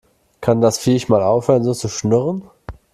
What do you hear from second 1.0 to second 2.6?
mal aufhören so zu schnurren?